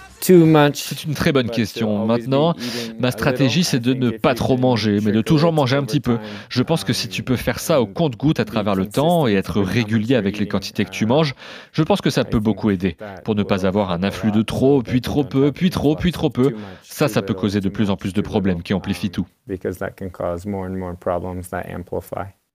[0.75, 2.07] c'est une très bonne question.
[2.07, 2.55] Maintenant,
[2.99, 6.19] ma stratégie, c'est de ne pas trop manger, mais de toujours manger un petit peu.
[6.49, 9.35] Je pense que si tu peux faire ça au compte-goutte à travers le temps et
[9.35, 11.35] être régulier avec les quantités que tu manges,
[11.73, 14.83] je pense que ça peut beaucoup aider pour ne pas avoir un afflux de trop,
[14.83, 16.55] puis trop peu, puis trop, puis trop peu.
[16.83, 19.27] Ça, ça peut causer de plus en plus de problèmes qui amplifient tout.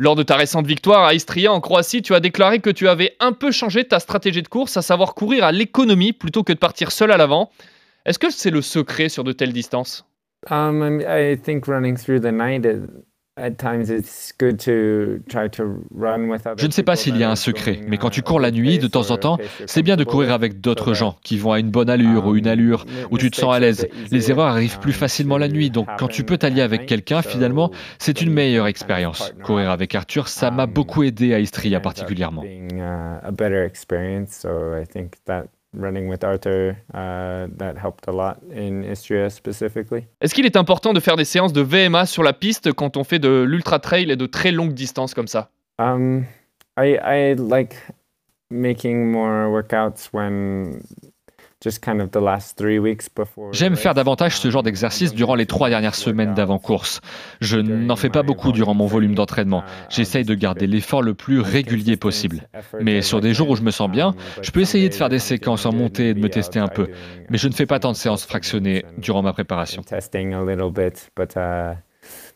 [0.04, 3.16] Lors de ta récente victoire à Istria en Croatie, tu as déclaré que tu avais
[3.20, 6.58] un peu changé ta stratégie de course, à savoir courir à l'économie plutôt que de
[6.58, 7.52] partir seul à l'avant.
[8.08, 10.04] Est-ce que c'est le secret sur de telles distances?
[10.50, 12.66] Um, I think running through the night
[16.58, 18.78] je ne sais pas s'il y a un secret, mais quand tu cours la nuit,
[18.78, 21.72] de temps en temps, c'est bien de courir avec d'autres gens qui vont à une
[21.72, 23.88] bonne allure ou une allure où tu te sens à l'aise.
[24.12, 27.72] Les erreurs arrivent plus facilement la nuit, donc quand tu peux t'allier avec quelqu'un, finalement,
[28.00, 29.34] c'est une meilleure expérience.
[29.44, 32.44] Courir avec Arthur, ça m'a beaucoup aidé à Istria particulièrement
[35.74, 40.06] running with Arthur, uh, that helped a lot in Istria specifically.
[40.22, 43.04] Est-ce qu'il est important de faire des séances de VMA sur la piste quand on
[43.04, 45.50] fait de l'ultra trail et de très longues distances comme ça?
[45.80, 46.26] Um,
[46.78, 47.76] I, I like
[48.50, 50.82] making more workouts when
[53.52, 57.02] J'aime faire davantage ce genre d'exercice durant les trois dernières semaines d'avant-course.
[57.40, 59.64] Je n'en fais pas beaucoup durant mon volume d'entraînement.
[59.90, 62.48] J'essaye de garder l'effort le plus régulier possible.
[62.82, 65.20] Mais sur des jours où je me sens bien, je peux essayer de faire des
[65.20, 66.88] séquences en montée et de me tester un peu.
[67.30, 69.84] Mais je ne fais pas tant de séances fractionnées durant ma préparation.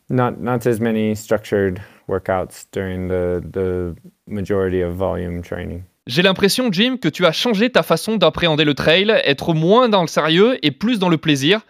[0.07, 3.95] Not, not as many structured workouts during the, the
[4.27, 5.85] majority of volume training.
[6.07, 10.01] J'ai l'impression, Jim, que tu as changé ta façon d'appréhender le trail, être moins dans
[10.01, 11.61] le sérieux et plus dans le plaisir.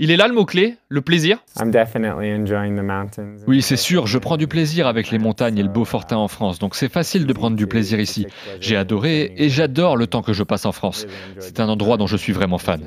[0.00, 1.38] Il est là le mot-clé, le plaisir?
[3.46, 6.58] Oui, c'est sûr, je prends du plaisir avec les montagnes et le Beaufortin en France,
[6.58, 8.26] donc c'est facile de prendre du plaisir ici.
[8.58, 11.06] J'ai adoré et j'adore le temps que je passe en France.
[11.38, 12.80] C'est un endroit dont je suis vraiment fan.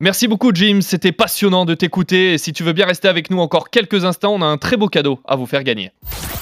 [0.00, 3.38] Merci beaucoup Jim, c'était passionnant de t'écouter et si tu veux bien rester avec nous
[3.38, 5.90] encore quelques instants, on a un très beau cadeau à vous faire gagner.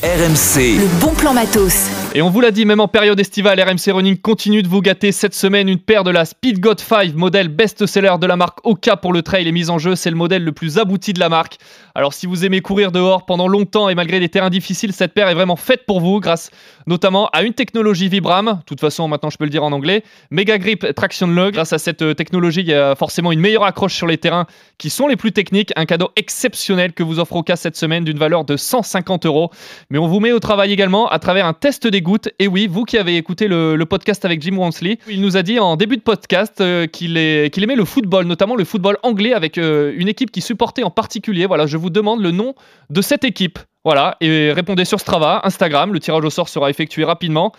[0.02, 0.80] RMC.
[0.80, 1.88] Le bon plan matos.
[2.14, 5.12] Et on vous l'a dit, même en période estivale, RMC Running continue de vous gâter
[5.12, 8.96] cette semaine une paire de la Speed God 5, modèle best-seller de la marque Oka
[8.96, 9.94] pour le trail et mise en jeu.
[9.94, 11.58] C'est le modèle le plus abouti de la marque.
[11.94, 15.28] Alors si vous aimez courir dehors pendant longtemps et malgré des terrains difficiles, cette paire
[15.28, 16.50] est vraiment faite pour vous grâce
[16.86, 18.58] notamment à une technologie Vibram.
[18.58, 20.02] De toute façon, maintenant je peux le dire en anglais.
[20.30, 21.56] Mega Grip Traction Log.
[21.62, 24.46] Grâce à cette euh, technologie, il y a forcément une meilleure accroche sur les terrains
[24.78, 25.72] qui sont les plus techniques.
[25.76, 29.52] Un cadeau exceptionnel que vous offre Oka cette semaine d'une valeur de 150 euros.
[29.88, 32.30] Mais on vous met au travail également à travers un test des gouttes.
[32.40, 35.60] Et oui, vous qui avez écouté le, podcast avec Jim Wansley, il nous a dit
[35.60, 39.94] en début de podcast euh, qu'il aimait le football, notamment le football anglais avec euh,
[39.96, 41.46] une équipe qui supportait en particulier.
[41.46, 42.56] Voilà, je vous demande le nom
[42.90, 43.60] de cette équipe.
[43.84, 47.52] Voilà, et répondez sur Strava, Instagram, le tirage au sort sera effectué rapidement.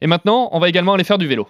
[0.00, 1.48] Et maintenant, on va également aller faire du vélo.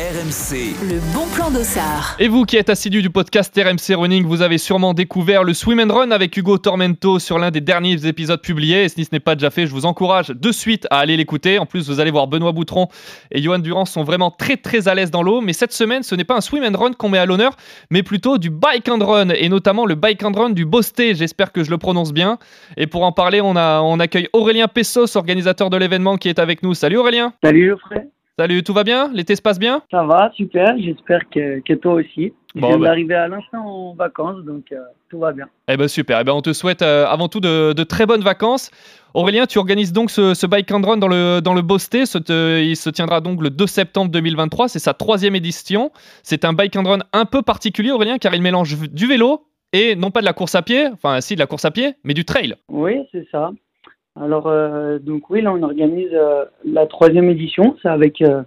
[0.00, 0.74] RMC.
[0.88, 2.16] Le bon plan d'Ossard.
[2.18, 5.78] Et vous qui êtes assidu du podcast RMC Running, vous avez sûrement découvert le Swim
[5.78, 8.84] and Run avec Hugo Tormento sur l'un des derniers épisodes publiés.
[8.84, 11.58] Et si ce n'est pas déjà fait, je vous encourage de suite à aller l'écouter.
[11.58, 12.88] En plus, vous allez voir Benoît Boutron
[13.30, 15.42] et Johan Durand sont vraiment très très à l'aise dans l'eau.
[15.42, 17.54] Mais cette semaine, ce n'est pas un Swim and Run qu'on met à l'honneur,
[17.90, 21.14] mais plutôt du Bike and Run et notamment le Bike and Run du Bosté.
[21.14, 22.38] J'espère que je le prononce bien.
[22.78, 26.38] Et pour en parler, on, a, on accueille Aurélien Pessos, organisateur de l'événement qui est
[26.38, 26.72] avec nous.
[26.72, 27.34] Salut Aurélien.
[27.42, 28.08] Salut Geoffrey.
[28.40, 29.10] Salut, tout va bien?
[29.12, 29.82] L'été se passe bien?
[29.90, 30.74] Ça va, super.
[30.78, 32.32] J'espère que, que toi aussi.
[32.54, 32.86] je viens bah.
[32.86, 34.78] d'arriver à l'instant en vacances, donc euh,
[35.10, 35.44] tout va bien.
[35.68, 36.18] Eh ben super.
[36.18, 38.70] Eh ben on te souhaite euh, avant tout de, de, très bonnes vacances.
[39.12, 42.04] Aurélien, tu organises donc ce, ce bike and run dans le, dans le Bosté.
[42.04, 44.68] il se tiendra donc le 2 septembre 2023.
[44.68, 45.92] C'est sa troisième édition.
[46.22, 49.96] C'est un bike and run un peu particulier, Aurélien, car il mélange du vélo et
[49.96, 52.14] non pas de la course à pied, enfin si de la course à pied, mais
[52.14, 52.54] du trail.
[52.70, 53.50] Oui, c'est ça.
[54.20, 57.76] Alors, euh, donc oui, là, on organise euh, la troisième édition.
[57.80, 58.42] C'est avec euh,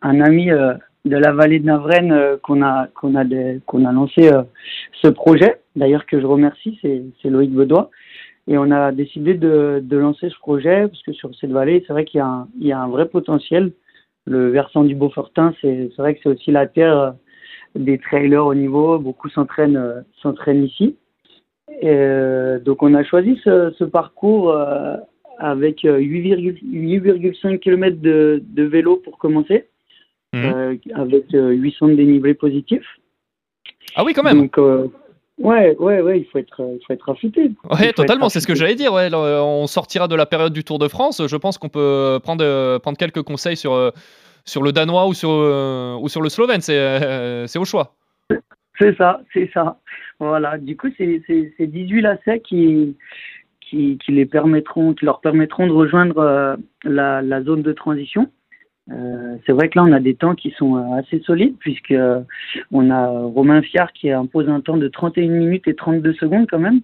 [0.00, 4.30] un ami de la vallée de Navren qu'on a, qu'on a, a lancé
[4.92, 5.60] ce projet.
[5.76, 7.90] D'ailleurs, que je remercie, c'est Loïc Bedois.
[8.48, 11.92] Et on a décidé de, de, lancer ce projet parce que sur cette vallée, c'est
[11.92, 12.20] vrai qu'il
[12.58, 13.72] y, y, a un vrai potentiel.
[14.24, 17.14] Le versant du Beaufortin, c'est vrai que c'est aussi la terre
[17.74, 18.98] des trailers au niveau.
[18.98, 20.96] Beaucoup s'entraînent s'entraînent ici.
[21.82, 24.54] Donc on a choisi ce parcours
[25.40, 29.66] avec 8,5 euh, km de, de, vélo pour commencer,
[30.32, 30.44] mhm.
[30.44, 32.82] euh, avec 800 de dénivelé positif.
[33.96, 34.38] Ah oui, quand même.
[34.38, 34.86] Donc, euh,
[35.38, 37.50] ouais, ouais, ouais, il faut être, il faut être affûté.
[37.70, 38.28] Ouais, totalement.
[38.28, 38.92] C'est ce que j'allais dire.
[38.92, 41.26] Ouais, on sortira de la période du Tour de France.
[41.26, 43.92] Je pense qu'on peut prendre, prendre quelques conseils sur,
[44.44, 46.60] sur le danois ou sur, ou sur le slovène.
[46.60, 47.94] C'est au choix.
[48.78, 49.78] C'est ça, c'est ça.
[50.20, 50.58] Voilà.
[50.58, 51.22] Du coup, c'est
[51.58, 52.96] 18 lacets qui
[53.70, 58.30] qui, les permettront, qui leur permettront de rejoindre euh, la, la, zone de transition.
[58.90, 61.94] Euh, c'est vrai que là, on a des temps qui sont euh, assez solides, puisque
[62.72, 66.58] on a Romain Fiard qui impose un temps de 31 minutes et 32 secondes quand
[66.58, 66.80] même.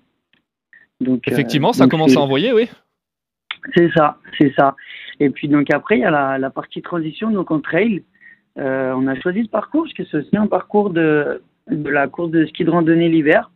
[1.01, 2.71] Donc, Effectivement, ça commence à envoyer, oui.
[3.75, 4.77] C'est ça, c'est ça.
[5.19, 8.05] Et puis donc après, il y a la, la partie transition, donc en trail.
[8.57, 12.31] on a choisi ce parcours parce que c'est aussi un parcours de, de la course
[12.31, 13.51] de ski de randonnée l'hiver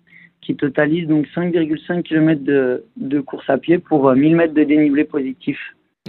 [0.50, 4.64] qui totalise donc 5,5 km de, de, course à pied pour 1000 euh, mètres de
[4.64, 5.58] dénivelé positif.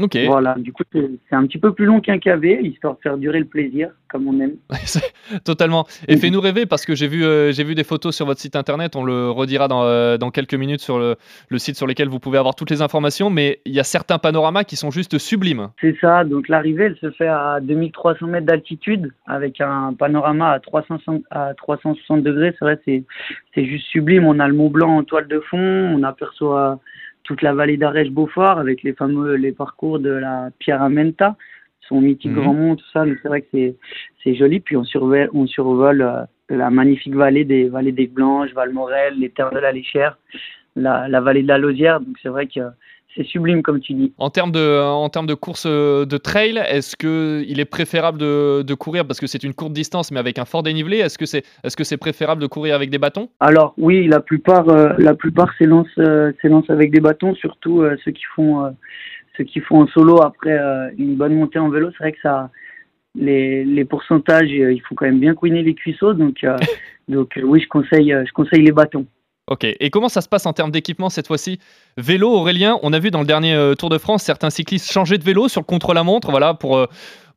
[0.03, 0.17] Ok.
[0.25, 3.39] Voilà, du coup, c'est un petit peu plus long qu'un KV, histoire de faire durer
[3.39, 4.55] le plaisir, comme on aime.
[5.45, 5.85] Totalement.
[6.07, 8.55] Et fais-nous rêver, parce que j'ai vu, euh, j'ai vu des photos sur votre site
[8.55, 11.15] internet, on le redira dans, euh, dans quelques minutes sur le,
[11.49, 14.17] le, site sur lequel vous pouvez avoir toutes les informations, mais il y a certains
[14.17, 15.69] panoramas qui sont juste sublimes.
[15.79, 20.59] C'est ça, donc l'arrivée, elle se fait à 2300 mètres d'altitude, avec un panorama à,
[20.59, 24.25] 360, à 360 degrés, c'est vrai, c'est juste sublime.
[24.25, 26.79] On a le Mont Blanc en toile de fond, on aperçoit
[27.31, 31.37] toute la vallée d'Arèche-Beaufort avec les fameux les parcours de la Pierre Amenta,
[31.87, 32.41] son mythique mhm.
[32.41, 33.05] grand mont, tout ça.
[33.05, 33.75] c'est vrai que c'est,
[34.21, 34.59] c'est joli.
[34.59, 39.29] Puis on survole, on survole euh, la magnifique vallée des vallées des Blanches, Valmorel, les
[39.29, 40.17] terres de la Léchère,
[40.75, 42.01] la, la vallée de la Lausière.
[42.01, 42.59] Donc c'est vrai que
[43.15, 44.13] c'est sublime comme tu dis.
[44.17, 48.17] En termes de, en termes de course euh, de trail, est-ce que il est préférable
[48.17, 49.05] de, de courir?
[49.05, 51.75] Parce que c'est une courte distance mais avec un fort dénivelé Est-ce que c'est est-ce
[51.75, 53.29] que c'est préférable de courir avec des bâtons?
[53.39, 56.31] Alors oui, la plupart euh, la plupart s'élancent euh,
[56.69, 58.75] avec des bâtons, surtout euh, ceux qui font
[59.37, 60.57] ceux qui font en solo après
[60.97, 61.89] une bonne montée en vélo.
[61.91, 62.49] C'est vrai que ça
[63.15, 66.13] les, les pourcentages, il faut quand même bien couiner les cuisseaux.
[66.13, 66.45] Donc
[67.07, 69.05] donc oui, je conseille je conseille les bâtons.
[69.51, 69.65] Ok.
[69.65, 71.59] Et comment ça se passe en termes d'équipement cette fois-ci?
[71.97, 75.17] Vélo, Aurélien, on a vu dans le dernier euh, Tour de France certains cyclistes changer
[75.17, 76.85] de vélo sur le contre-la-montre, voilà, pour, euh,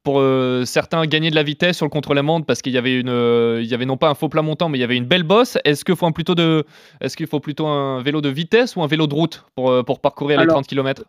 [0.05, 3.09] pour euh, certains gagner de la vitesse sur le contre-la-montre parce qu'il y avait une,
[3.09, 5.07] euh, il y avait non pas un faux plat montant, mais il y avait une
[5.07, 5.59] belle bosse.
[5.65, 6.65] Est-ce qu'il faut un plutôt de,
[7.01, 10.01] est-ce qu'il faut plutôt un vélo de vitesse ou un vélo de route pour, pour
[10.01, 11.03] parcourir les Alors, 30 km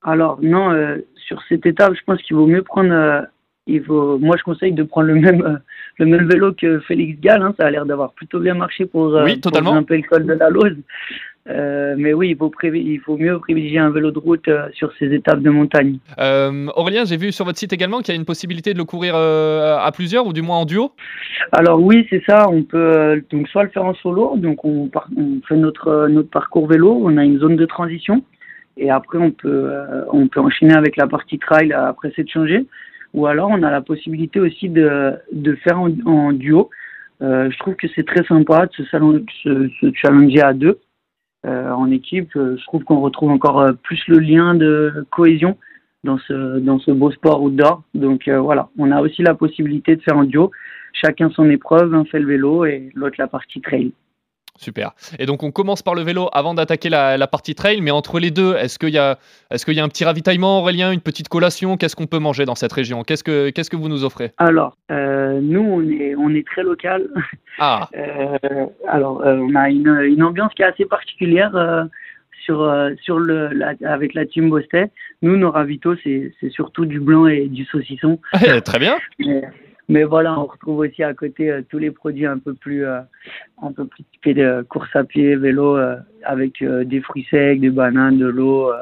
[0.00, 3.26] Alors non, euh, sur cette étape, je pense qu'il vaut mieux prendre.
[3.66, 5.56] Il faut, moi, je conseille de prendre le même euh,
[5.98, 7.42] le même vélo que Félix Gall.
[7.42, 10.26] hein, ça a l'air d'avoir plutôt bien marché pour, euh, Oui, pour grimper le col
[10.26, 10.76] de la Lose.
[11.48, 14.92] Euh, mais oui, il faut, il faut mieux privilégier un vélo de route euh, sur
[14.98, 15.98] ces étapes de montagne.
[16.18, 18.84] Euh, Aurélien, j'ai vu sur votre site également qu'il y a une possibilité de le
[18.84, 20.92] courir à plusieurs ou du moins en duo.
[21.50, 22.48] Alors oui, c'est ça.
[22.48, 26.68] On peut donc soit le faire en solo, donc on, on fait notre notre parcours
[26.68, 27.00] vélo.
[27.02, 28.22] On a une zone de transition
[28.76, 29.68] et après on peut
[30.12, 32.66] on peut enchaîner avec la partie trail après s'être changé.
[33.14, 36.70] Ou alors on a la possibilité aussi de de faire en, duo.
[37.20, 40.80] Euh, je trouve que c'est très sympa de se, salon- se, challenger à deux
[41.46, 42.34] euh, en équipe.
[42.36, 45.56] Euh, Je trouve qu'on retrouve encore euh, plus le lien de cohésion
[46.04, 47.82] dans ce dans ce beau sport outdoor.
[47.94, 50.50] Donc voilà, on a aussi la possibilité de faire en duo
[50.92, 53.92] chacun son épreuve, un fait le vélo et l'autre la partie trail.
[54.58, 54.92] Super.
[55.18, 58.20] Et donc on commence par le vélo avant d'attaquer la, la partie trail, mais entre
[58.20, 59.18] les deux, est-ce qu'il y a,
[59.64, 61.76] qu'il y a un petit ravitaillement, Aurélien, une petite collation?
[61.76, 63.02] Qu'est-ce qu'on peut manger dans cette région?
[63.02, 64.32] Qu'est-ce que, qu'est-ce que vous nous offrez?
[64.38, 67.08] Alors, euh, nous, on est, on est très local.
[67.58, 71.52] Ah, Euh, alors, euh, on a une, une ambiance qui est assez particulière
[72.44, 74.90] sur, sur le, la- avec la team Bostet.
[75.22, 78.18] Nous, nos ravitaux, c'est c'est surtout du blanc et du saucisson.
[78.64, 78.96] très bien.
[79.18, 79.42] Mais,
[79.88, 83.00] mais voilà, on retrouve aussi à côté euh, tous les produits un peu plus, euh,
[83.62, 87.70] un peu plus typés de course à pied, vélo, euh, avec des fruits secs, des
[87.70, 88.72] bananes, de l'eau,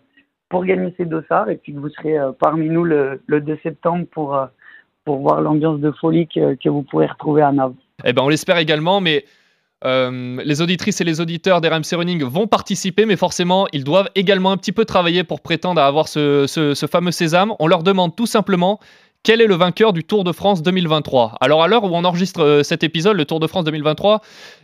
[0.48, 3.59] pour gagner ces dossards et puis que vous serez euh, parmi nous le, le 2
[3.62, 4.46] septembre pour, euh,
[5.09, 7.73] pour voir l'ambiance de folie que, vous pourrez retrouver à Nav.
[8.05, 9.25] Eh ben, on l'espère également, mais
[9.87, 14.53] euh, les auditrices et les auditeurs d'RMC Running vont participer, mais forcément, ils doivent également
[14.53, 17.55] un petit peu travailler pour prétendre à avoir ce fameux sésame.
[17.59, 18.81] On leur demande tout simplement
[19.22, 21.37] quel est le vainqueur du Tour de France 2023.
[21.40, 24.20] Alors, à l'heure où on enregistre euh, cet épisode, le Tour de France 2023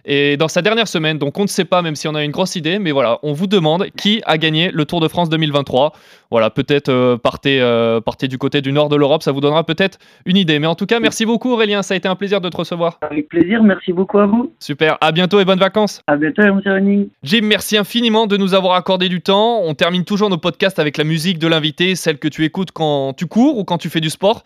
[0.06, 2.30] est dans sa dernière semaine, donc on ne sait pas, même si on a une
[2.30, 5.92] grosse idée, mais voilà, on vous demande qui a gagné le Tour de France 2023.
[6.30, 9.64] Voilà, peut-être euh, partez, euh, partez du côté du nord de l'Europe, ça vous donnera
[9.64, 10.58] peut-être une idée.
[10.58, 12.98] Mais en tout cas, merci beaucoup Aurélien, ça a été un plaisir de te recevoir.
[13.02, 14.52] Avec plaisir, merci beaucoup à vous.
[14.60, 16.02] Super, à bientôt et bonnes vacances.
[16.06, 17.08] À bientôt, RMC Running.
[17.22, 19.60] Jim, merci infiniment de nous avoir accordé du temps.
[19.62, 23.12] On termine toujours nos podcasts avec la musique de l'invité, celle que tu écoutes quand
[23.12, 24.44] tu cours ou quand tu fais du sport.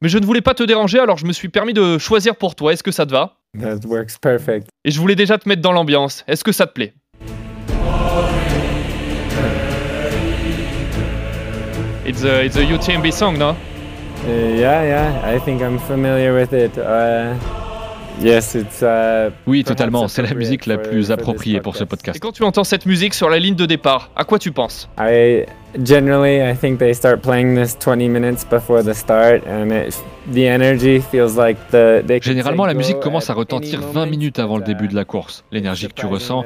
[0.00, 2.54] Mais je ne voulais pas te déranger, alors je me suis permis de choisir pour
[2.54, 2.72] toi.
[2.72, 3.34] Est-ce que ça te va?
[3.60, 4.68] That works perfect.
[4.84, 6.24] Et je voulais déjà te mettre dans l'ambiance.
[6.28, 6.94] Est-ce que ça te plaît?
[12.06, 13.54] It's a, it's a UTMB song, no
[14.26, 16.76] Uh, yeah, yeah, I think I'm familiar with it.
[16.76, 17.34] Uh,
[18.20, 18.82] yes, it's.
[18.82, 20.08] Uh, Oui, totalement.
[20.08, 22.16] C'est la musique la plus appropriée pour ce podcast.
[22.16, 24.88] Et quand tu entends cette musique sur la ligne de départ, à quoi tu penses?
[24.98, 25.44] I
[25.82, 29.96] generally, I think they start playing this 20 minutes before the start, and it,
[30.32, 32.02] the energy feels like the.
[32.06, 34.88] they Généralement, la musique commence à retentir any 20 moment, minutes avant le but, début
[34.88, 35.44] de la course.
[35.52, 36.44] L'énergie que tu ressens,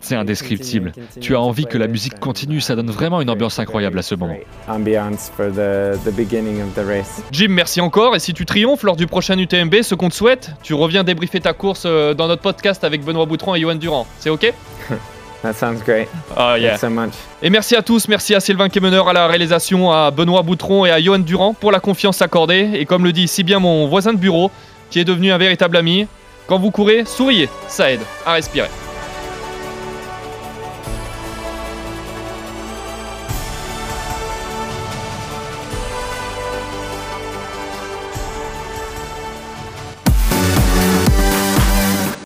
[0.00, 0.92] c'est indescriptible.
[1.20, 4.14] Tu as envie que la musique continue, ça donne vraiment une ambiance incroyable à ce
[4.14, 4.34] moment.
[4.34, 7.22] great Ambiance for the, the beginning of the race.
[7.32, 8.16] Jim, merci encore.
[8.16, 11.40] Et si tu triomphes lors du prochain UTMB, ce qu'on te souhaite, tu reviens débriefer
[11.40, 14.06] ta course euh, dans notre podcast avec Benoît Boutron et Johan Durand.
[14.18, 14.52] C'est ok?
[15.42, 16.08] That sounds great.
[16.36, 16.76] Ah yeah.
[16.76, 17.12] Thanks so much.
[17.42, 20.90] Et merci à tous, merci à Sylvain Kemener à la réalisation, à Benoît Boutron et
[20.90, 22.70] à Johan Durand pour la confiance accordée.
[22.74, 24.50] Et comme le dit si bien mon voisin de bureau,
[24.90, 26.06] qui est devenu un véritable ami,
[26.46, 28.68] quand vous courez, souriez, ça aide à respirer.